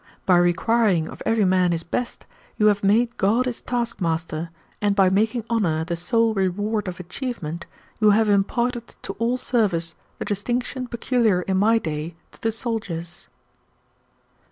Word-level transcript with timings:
By 0.25 0.37
requiring 0.37 1.07
of 1.07 1.21
every 1.27 1.45
man 1.45 1.73
his 1.73 1.83
best 1.83 2.25
you 2.57 2.65
have 2.73 2.83
made 2.83 3.17
God 3.17 3.45
his 3.45 3.61
task 3.61 4.01
master, 4.01 4.49
and 4.81 4.95
by 4.95 5.11
making 5.11 5.45
honor 5.47 5.83
the 5.85 5.95
sole 5.95 6.33
reward 6.33 6.87
of 6.87 6.99
achievement 6.99 7.67
you 7.99 8.09
have 8.09 8.27
imparted 8.27 8.95
to 9.03 9.13
all 9.19 9.37
service 9.37 9.93
the 10.17 10.25
distinction 10.25 10.87
peculiar 10.87 11.43
in 11.43 11.57
my 11.57 11.77
day 11.77 12.15
to 12.31 12.41
the 12.41 12.51
soldier's. 12.51 13.27